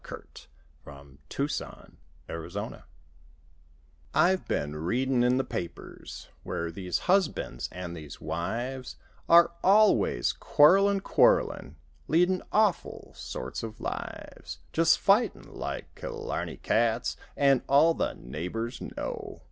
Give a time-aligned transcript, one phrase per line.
[0.03, 0.47] UNCLE
[0.83, 1.97] HENRY TALKS ON
[2.27, 2.81] DIVORCES
[4.15, 8.95] I've been readin' in the papers Where these husbands and these wives
[9.29, 11.75] Are always quarrelin', quarrelin'.
[12.07, 14.57] Leadin' awful sorts of lives.
[14.73, 19.39] Just fightin' like Killarney cats An' all the neighbors know.